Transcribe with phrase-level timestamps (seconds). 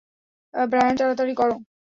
[0.53, 1.55] Brian, তাড়াতাড়ি করো!